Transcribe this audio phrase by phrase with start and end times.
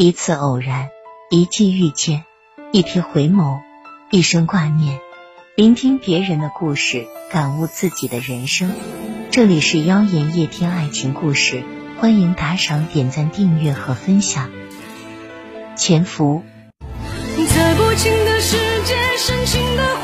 [0.00, 0.90] 一次偶然，
[1.28, 2.24] 一季遇见，
[2.70, 3.58] 一瞥回眸，
[4.12, 5.00] 一生挂念。
[5.56, 8.70] 聆听别人的故事，感悟自己的人生。
[9.32, 11.64] 这里是妖言夜听爱情故事，
[11.98, 14.50] 欢迎打赏、点赞、订阅和分享。
[15.76, 16.44] 潜伏。
[17.48, 19.96] 在不清的世界，深情的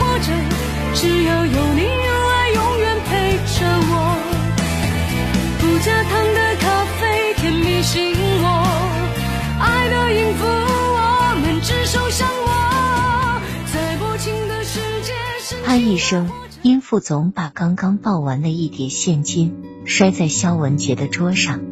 [15.75, 16.31] 深啪一声，
[16.63, 21.63] 殷副总把刚刚报完的一叠现金摔在肖文杰的桌上，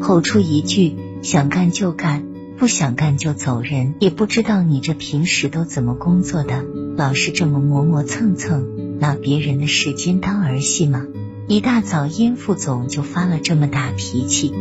[0.00, 2.24] 吼出一句：“想干就干，
[2.56, 6.64] 不想干就走人。”也不知道你这平时都怎么工作的，
[6.96, 11.04] 老是这么磨磨蹭蹭，拿别人的时间当儿戏吗？
[11.48, 14.54] 一大早，殷副总就发了这么大脾气。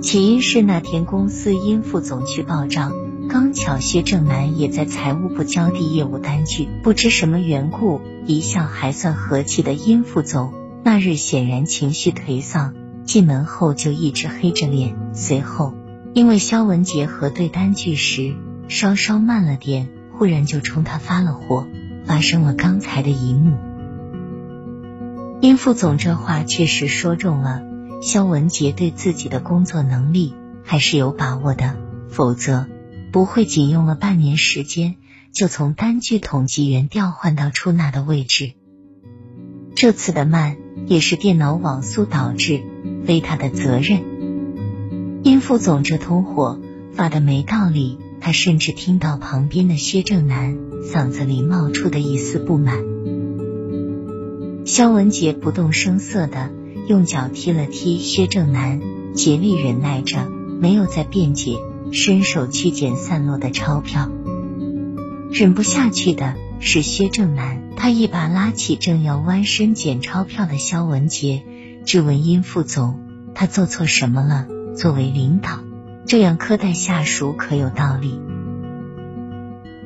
[0.00, 2.92] 起因是那天公司殷副总去报账，
[3.28, 10.52] 刚巧薛正南也在财务部交递业务单据，不知什么缘故，一向还算和气的殷副总
[10.84, 12.74] 那日显然情绪颓丧，
[13.04, 14.96] 进门后就一直黑着脸。
[15.14, 15.74] 随后，
[16.14, 18.34] 因为肖文杰核对单据时
[18.68, 21.66] 稍稍慢了点，忽然就冲他发了火，
[22.04, 23.56] 发生了刚才的一幕。
[25.40, 27.62] 殷副总这话确实说中了。
[28.02, 31.76] 肖文杰对自己的工作能力还是有把握的，
[32.08, 32.66] 否则
[33.12, 34.96] 不会仅用了半年时间
[35.32, 38.52] 就从单据统计员调换到出纳的位置。
[39.76, 42.62] 这次的慢也是电脑网速导致，
[43.04, 44.02] 非他的责任。
[45.22, 46.60] 殷副总这通火
[46.94, 52.78] 发的没道理，他甚至听到旁边的薛正南嗓子里冒出的一丝不满。
[54.64, 56.50] 肖文杰不动声色的。
[56.88, 58.80] 用脚踢了踢薛正南，
[59.14, 60.28] 竭力忍耐着，
[60.60, 61.56] 没有再辩解，
[61.92, 64.10] 伸手去捡散落的钞票。
[65.30, 71.42] 忍不下去的是薛正南，他一把拉起正要弯身捡钞票的肖文杰，
[71.84, 73.00] 质问殷副总
[73.34, 74.46] ：“他做错什么了？
[74.76, 75.60] 作为领导，
[76.06, 78.20] 这样苛待下属可有道理？”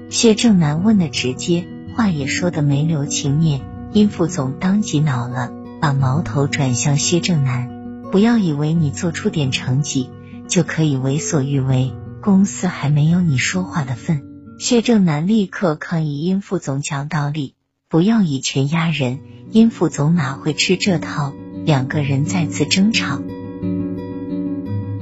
[0.08, 1.66] 薛正南问的直接，
[1.97, 3.60] 话也说的没留情面，
[3.92, 5.52] 殷副总当即恼了。
[5.78, 7.69] 把矛头转向薛正南，
[8.10, 10.08] 不要以为你做出点成绩
[10.48, 11.92] 就可以为所欲为，
[12.22, 14.22] 公司还没有你说话的份。
[14.58, 17.54] 薛正南立刻抗议殷副总讲道理，
[17.88, 19.18] 不要以权压人。
[19.52, 21.32] 殷副总哪会吃这套？
[21.64, 23.20] 两个人再次争吵。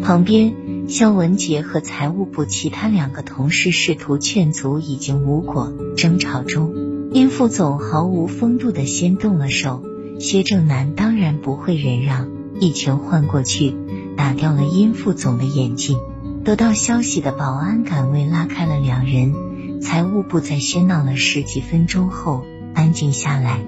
[0.03, 5.73] 旁边，肖文杰和财务部其他两个同事试图劝阻，已经无果。
[5.97, 6.75] 争吵中，
[7.13, 9.83] 殷副总毫无风度的先动了手。
[10.19, 12.29] 薛正南当然不会忍让，
[12.61, 13.75] 一拳换过去，
[14.17, 15.99] 打掉了殷副总的眼镜。
[16.45, 19.81] 得到消息的保安岗位拉开了两人。
[19.81, 23.61] 财务部在喧闹了十几分钟后安静下来，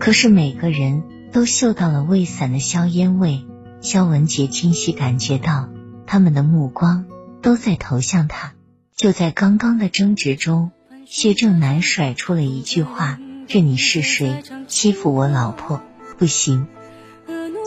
[0.00, 3.44] 可是每个人都嗅到了未散的硝烟味。
[3.80, 5.68] 肖文杰清晰感觉到
[6.04, 7.06] 他们的目光
[7.42, 8.54] 都在投向他。
[8.96, 10.72] 就在刚刚的争执中，
[11.06, 13.20] 薛正南甩出了一句话。
[13.46, 15.80] 任你是谁欺负我老婆
[16.18, 16.66] 不行，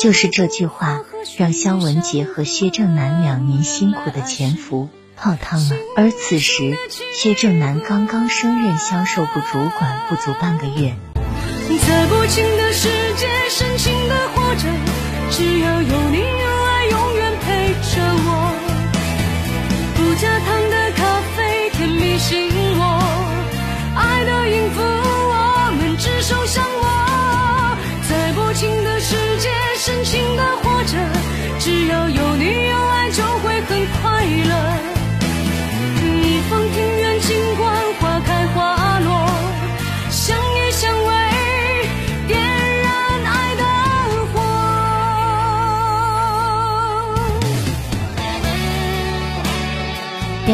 [0.02, 1.02] 就是这句话
[1.38, 5.76] 让肖文杰和薛正南两年辛苦的潜伏泡汤了。
[5.96, 6.76] 而此时，
[7.14, 10.96] 薛正南刚刚升任销售部主管不足半个月。
[11.88, 14.68] 在不清的世界，深情的活着，
[15.30, 18.56] 只要有你有爱，永远陪着我。
[19.96, 22.84] 不加糖的咖啡，甜蜜醒我，
[23.96, 24.82] 爱的音符，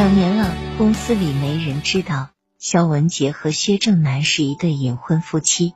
[0.07, 5.73] 两年了，公司里没人知道肖文杰和薛正南是一对隐婚夫妻。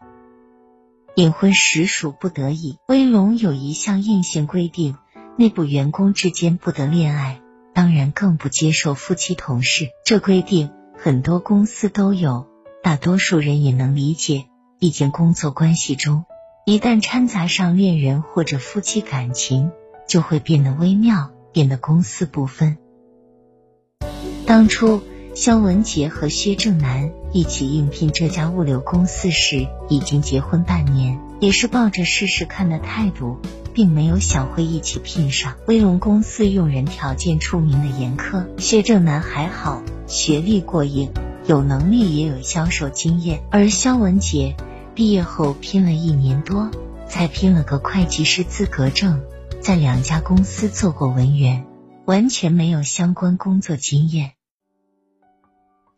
[1.16, 4.96] 隐婚实属不得已，威龙有一项硬性规定，
[5.38, 7.42] 内部员工之间不得恋爱，
[7.74, 9.90] 当然更不接受夫妻同事。
[10.06, 12.48] 这规定很多公司都有，
[12.84, 14.46] 大多数人也能理解。
[14.80, 16.24] 毕竟工作关系中，
[16.66, 19.72] 一旦掺杂上恋人或者夫妻感情，
[20.08, 22.78] 就会变得微妙，变得公私不分。
[24.52, 25.02] 当初
[25.34, 33.38] 肖文杰和薛正南一起应聘这家物流公司时，已经结婚半年，也是抱着试试看的态度
[33.74, 35.56] 并没有想会一起聘上。
[35.68, 41.14] 威龙公司用人条件出名的严苛，薛正南还好，学历过硬，
[41.48, 43.44] 有能力也有销售经验。
[43.52, 44.58] 而肖文杰
[44.94, 46.70] 毕业后拼了一年多，
[47.08, 49.22] 才拼了个会计师资格证，
[49.62, 51.66] 在两家公司做过文员，
[52.04, 54.34] 完全没有相关工作经验，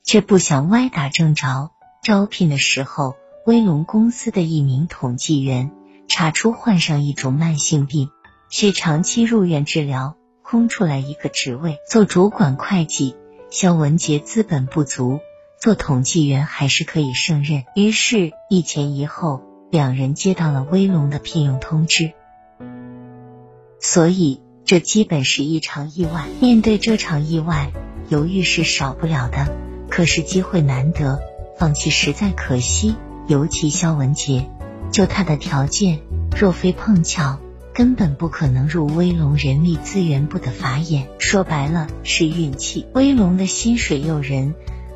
[0.03, 1.71] 却不想歪打正着。
[2.03, 3.15] 招聘的时候，
[3.45, 5.71] 威龙公司的一名统计员。
[6.05, 8.09] 查出患上一种慢性病，
[8.49, 13.15] 需长期入院治疗，空出来一个职位做主管会计。
[13.49, 15.19] 肖文杰资本不足，
[15.59, 17.63] 做统计员还是可以胜任。
[17.73, 19.41] 于是，一前一后，
[19.71, 22.11] 两人接到了威龙的聘用通知。
[23.79, 26.25] 所以，这基本是一场意外。
[26.41, 27.71] 面对这场意外，
[28.09, 29.72] 犹豫是少不了的。
[29.95, 31.21] 可是机会难得，
[31.55, 32.95] 放弃实在可惜。
[33.27, 34.49] 尤其肖文杰。
[34.91, 35.99] 就他的条件，
[36.35, 37.37] 若非碰巧，
[37.75, 41.09] 根本不可能入威龙人力资源部的法眼。
[41.19, 42.87] 说白了是运气。
[42.95, 44.55] 威龙的薪水诱人，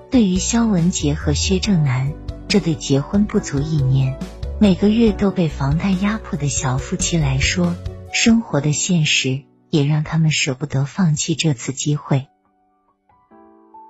[0.10, 2.14] 对于肖文杰和薛正南
[2.48, 4.18] 这对结婚不足一年，
[4.60, 7.76] 每个月都被房贷压迫的小夫妻来说，
[8.12, 12.26] 生活的现实也让他们舍不得放弃这次机会。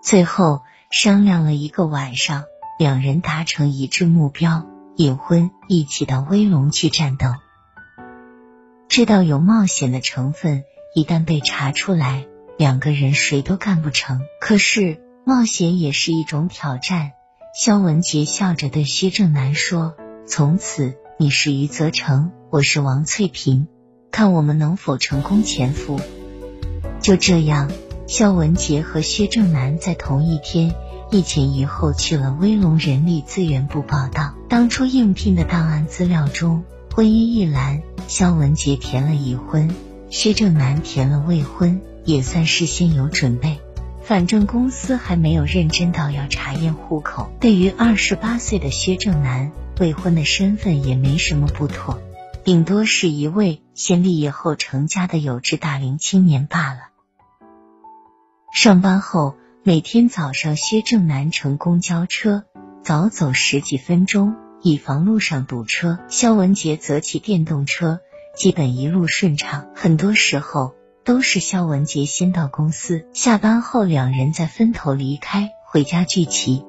[0.04, 2.45] 最后商量了一个晚上，
[2.80, 4.66] 两人达成一致目标。
[4.95, 7.28] 隐婚，一起到威龙去战斗。
[8.88, 10.63] 知道有冒险的成分，
[10.95, 12.25] 一旦被查出来，
[12.57, 14.22] 两个人谁都干不成。
[14.42, 17.12] 可是冒险也是一种挑战。
[17.54, 19.95] 肖文杰笑着对薛正南说
[20.25, 23.68] ：“从此你是余则成，我是王翠萍，
[24.10, 26.00] 看我们能否成功潜伏。”
[27.01, 27.69] 就这样，
[28.07, 30.74] 肖文杰和薛正南在同一天。
[31.12, 34.33] 一前一后去了威龙人力资源部报道。
[34.48, 36.63] 当初应聘的档案资料中，
[36.94, 39.69] 婚姻一栏，肖文杰填了已婚，
[40.09, 43.59] 薛正南填了未婚，也算事先有准备。
[44.01, 47.30] 反正公司还没有认真到要查验户口。
[47.42, 52.00] 对于二十八岁的薛正南，未婚的身份也没什么不妥，
[52.45, 56.80] 顶多是一位先立业后成家的有志大龄青年罢了。
[58.57, 59.36] 上班后。
[59.62, 62.44] 每天早上，薛正南乘公交车
[62.81, 64.33] 早走十几分钟，
[64.63, 66.00] 以防路上堵车。
[66.07, 68.00] 肖文杰则骑电动车，
[68.36, 69.68] 基本一路顺畅。
[69.75, 70.74] 很多时候
[71.06, 76.65] 都是肖文杰先到公司，下班后两人再分头离开，回家聚齐。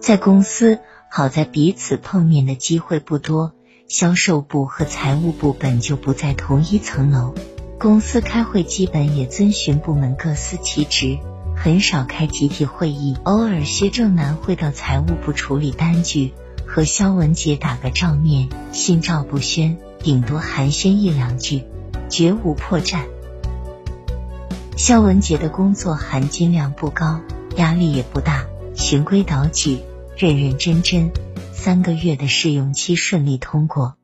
[0.00, 0.78] 在公司，
[1.10, 3.52] 好在彼此碰面的机会不多。
[3.88, 7.34] 销售部和财务部本就不在同一层楼。
[7.84, 11.18] 公司开会基本也遵循部门各司其职，
[11.54, 13.14] 很少开集体会议。
[13.24, 16.32] 偶尔薛正南会到财务部处理单据，
[16.66, 21.64] 和肖文杰打个照面，心照不宣，顶多寒暄一两句，
[22.08, 23.04] 绝无破绽。
[24.78, 27.20] 肖文杰的工作含金量不高，
[27.58, 29.80] 压力也不大，循规蹈矩，
[30.16, 31.12] 认认真真，
[31.52, 33.96] 三个月的试用期顺利通过。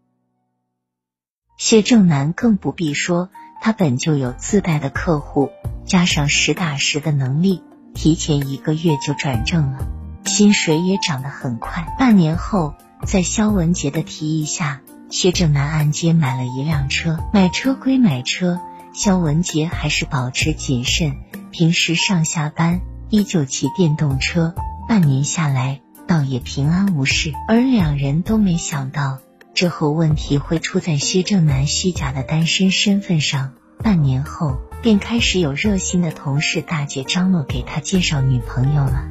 [1.57, 3.31] 薛正南更不必说。
[3.61, 5.51] 他本就有自带的客户，
[5.85, 7.63] 加上实打实的能力，
[7.95, 9.87] 提前一个月就转正了，
[10.25, 11.87] 薪水也涨得很快。
[11.99, 12.75] 半年后，
[13.05, 14.81] 在肖文杰的提议下，
[15.11, 17.19] 薛正南按揭买了一辆车。
[17.33, 18.61] 买车归买车，
[18.95, 21.17] 肖文杰还是保持谨慎，
[21.51, 24.55] 平时上下班依旧骑电动车。
[24.89, 27.33] 半年下来，倒也平安无事。
[27.47, 29.19] 而两人都没想到。
[29.55, 33.53] 之后问题会出在薛正南虚假的单身身份上。
[33.83, 39.09] 半年后，便开始有热心的同事大姐张罗给他介绍女朋友了。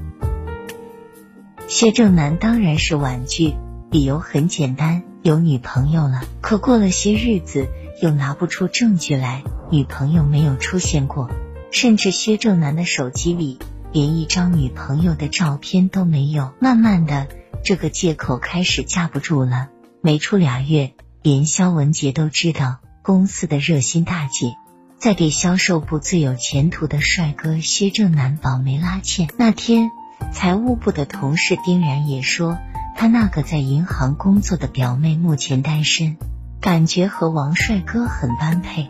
[1.68, 3.56] 薛正南当然是婉拒，
[3.90, 6.22] 理由很简单，有女朋友了。
[6.42, 7.68] 可过了些日子，
[8.02, 11.30] 又拿不出证据来，女朋友没有出现过，
[11.72, 13.58] 甚至薛正南的手机里
[13.92, 16.54] 连一张女朋友的照片都没有。
[16.60, 17.28] 慢慢的，
[17.64, 19.70] 这个借口开始架不住了。
[20.02, 24.56] 没出俩月，连肖文杰都知道公司的热心大姐
[24.98, 29.28] 在给销售部最有前途的帅哥薛正南保媒拉纤。
[29.38, 29.92] 那天，
[30.32, 32.58] 财务部的同事丁然也说，
[32.96, 36.16] 他那个在银行工作的表妹目前单身，
[36.62, 38.90] 感觉和王帅哥很般配。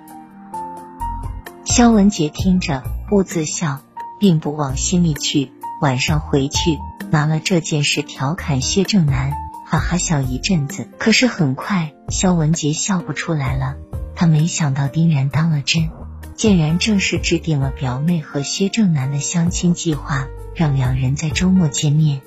[1.65, 3.79] 肖文杰听着兀自笑，
[4.19, 5.51] 并不往心里去。
[5.81, 6.77] 晚上回去，
[7.09, 9.33] 拿了这件事调侃薛正南。
[9.71, 13.75] 哈哈笑一阵子，可是很快肖文杰笑不出来了。
[14.15, 15.91] 他没想到丁然当了真，
[16.35, 22.21] 竟然正式制定了表妹和薛正南的相亲计划，让两人在周末见面。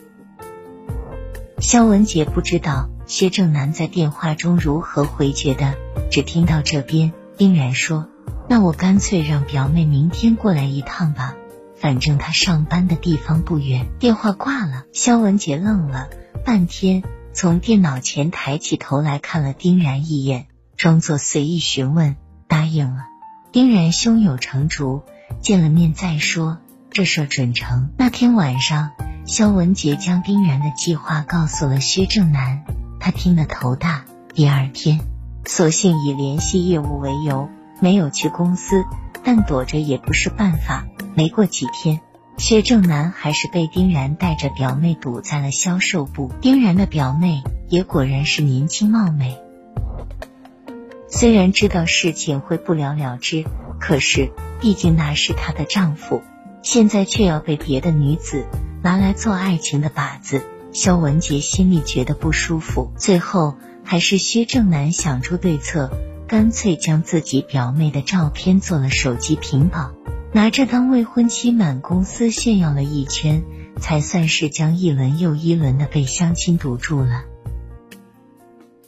[1.58, 5.74] 肖文杰不知道薛正南在电话中如何回绝的，
[6.12, 8.08] 只听到这边丁然说
[8.48, 11.34] ：“那我干脆让表妹明天过来一趟吧，
[11.74, 16.08] 反正她上班的地方不远。”电话挂了，肖文杰愣了
[16.44, 17.02] 半天，
[17.34, 20.46] 从电脑前抬起头来看了丁然一眼，
[20.76, 22.16] 装作随意询问，
[22.48, 23.06] 答应了。
[23.52, 25.02] 丁然胸有成竹，
[25.40, 26.58] 见了面再说，
[26.90, 27.90] 这事准成。
[27.96, 28.90] 那天晚上。
[29.24, 32.64] 肖文杰将丁然的计划告诉了薛正南，
[32.98, 34.04] 他听得头大。
[34.34, 34.98] 第二天，
[35.44, 37.48] 索性以联系业务为由，
[37.78, 38.84] 没有去公司，
[39.22, 40.84] 但躲着也不是办法。
[41.14, 42.00] 没过几天，
[42.42, 46.32] 薛正南还是被丁然带着表妹堵在了销售部。
[46.40, 49.38] 丁然的表妹也果然是年轻貌美，
[51.08, 53.44] 虽然知道事情会不了了之，
[53.78, 56.20] 可是毕竟那是她的丈夫，
[56.64, 58.44] 现在却要被别的女子。
[58.82, 62.90] 拿来做爱情的靶子，肖文杰心里觉得不舒服。
[62.98, 65.92] 最后还是薛正南想出对策，
[66.26, 69.92] 干脆将自己表妹的照片做了手机屏保，
[70.34, 73.42] 拿着当未婚妻满公司炫耀了一圈，
[73.78, 77.24] 才算是将一轮又一轮的被相亲堵住了。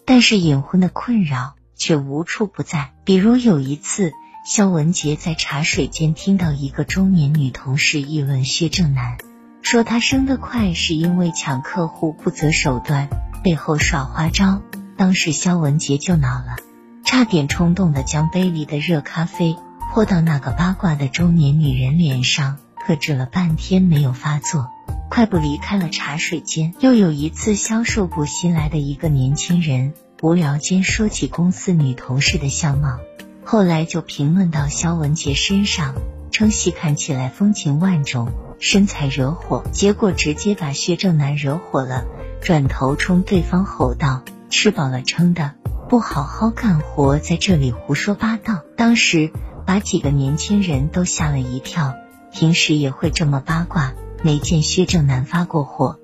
[0.06, 4.12] 但是隐婚的困扰却无处不在，比如有一次，
[4.46, 9.18] 肖文杰在茶水间听到一个中年女同事议论薛正南。
[9.60, 13.08] 说他升得快是因为抢客户不择手段，
[13.42, 14.62] 背后耍花招。
[14.96, 16.56] 当时肖文杰就恼了，
[17.04, 19.56] 差点冲动的将杯里的热咖啡
[19.94, 24.66] 泼到那个八卦的中年女人脸上，克制了半天没有发作，
[25.08, 26.74] 快步离开了茶水间。
[26.80, 32.98] 又有一次，销售部新来的一个年轻人无聊间说起公司女同事的相貌，
[33.44, 35.94] 后来就评论到肖文杰身上，
[36.32, 38.32] 称细看起来风情万种。
[38.58, 42.04] 身材惹火，结果直接把薛正南惹火了，
[42.40, 45.52] 转头冲对方吼道：“吃饱了撑的，
[45.88, 49.30] 不好好干活，在这里胡说八道！”当时
[49.66, 51.94] 把几个年轻人都吓了一跳，
[52.32, 55.98] 平时也会这么八卦，没见薛正南发过火。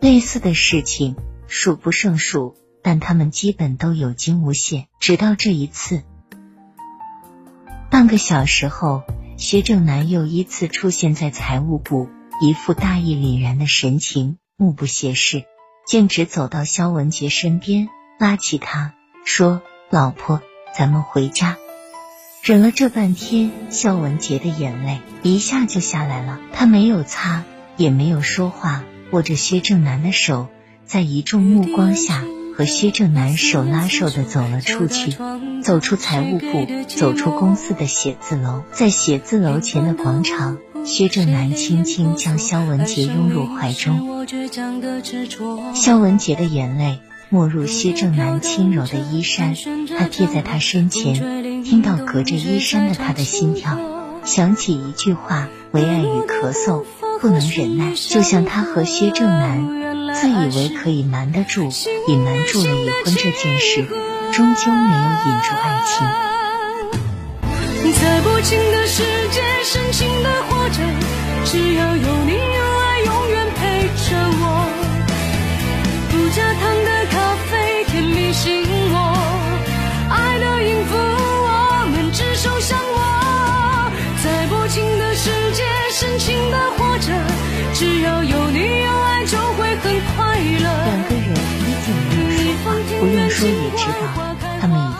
[0.00, 1.16] 类似的事情
[1.46, 4.86] 数不胜数，但他们基本都有惊无险。
[5.00, 6.02] 直到这一次，
[7.90, 9.02] 半个小时后。
[9.36, 12.08] 薛正南又依次出现在财务部，
[12.40, 15.42] 一副大义凛然的神情，目不斜视，
[15.88, 17.88] 径直走到肖文杰身边，
[18.20, 20.40] 拉起他说：“老婆，
[20.78, 21.56] 咱们回家。”
[22.44, 26.38] 忍了这半天，肖文杰的眼泪一下就下来了。
[26.52, 27.42] 他没有擦，
[27.78, 30.48] 也没有说话，握着薛正南的手，
[30.84, 32.22] 在一众目光下。
[32.56, 35.16] 和薛正南手拉手的走了出去，
[35.60, 44.24] 走出财务部，走出公司的写字楼，在写字楼前的广场，薛正南轻轻将肖文杰拥入怀中，
[45.74, 47.00] 肖文杰的眼泪
[47.34, 49.56] 没入薛正南轻柔的衣衫，
[49.98, 53.76] 他贴在他身前，听到隔着衣衫的他的心跳，
[54.24, 56.84] 想起一句话：唯爱与咳嗽
[57.20, 60.14] 不能忍耐，就像他和薛正南。
[60.14, 61.70] 自以为可以瞒得住、
[62.06, 63.84] 隐瞒住了已婚这件事，
[64.30, 66.06] 终究没有引出爱情。
[68.00, 70.78] 在不清的世界，深情的活着，
[71.46, 74.63] 只要有你有爱，永远陪着我。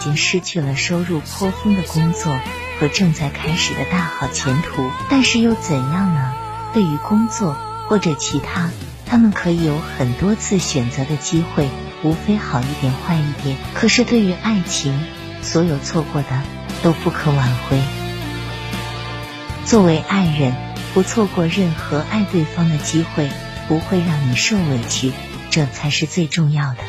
[0.04, 2.38] 已经失去了收入颇丰的工作
[2.78, 4.90] 和正在开始的大好前途。
[5.08, 6.34] 但是又怎样呢？
[6.75, 7.56] 对于工作
[7.88, 8.68] 或者其他，
[9.06, 11.70] 他们可以有很多次选择的机会，
[12.02, 13.56] 无非好一点坏一点。
[13.73, 15.00] 可是对于爱情，
[15.40, 16.42] 所有错过的
[16.82, 17.80] 都不可挽回。
[19.64, 20.54] 作为爱人，
[20.92, 23.30] 不错过任何爱对方的机会。
[23.66, 25.11] 不会让你受委屈，
[25.49, 26.80] 这才是最重要的。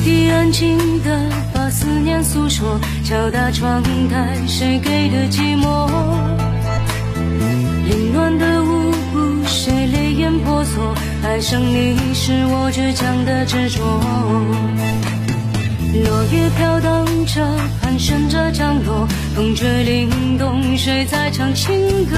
[0.00, 5.88] 雨滴安静的把思念诉说，敲打窗台，谁给的寂寞？
[7.86, 10.94] 凌乱的舞步，谁泪眼婆娑？
[11.22, 13.82] 爱上你是我倔强的执着，
[16.04, 17.46] 落叶飘荡着，
[17.82, 22.16] 盘旋着降落，风吹凛动，谁在唱情歌？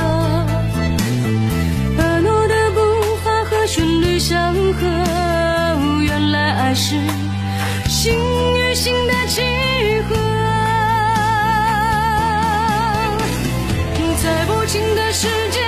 [1.98, 2.80] 婀娜的步
[3.24, 4.86] 伐和旋律相合，
[6.00, 6.96] 原来爱是
[8.02, 9.40] 心与心的契
[10.08, 10.16] 合，
[14.20, 15.61] 在不幸的世界。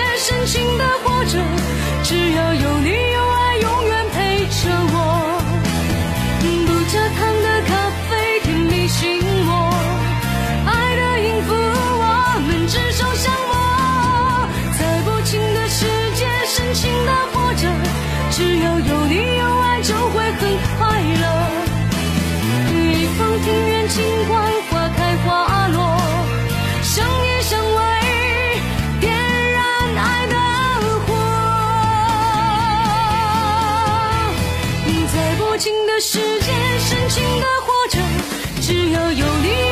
[39.16, 39.63] 有你。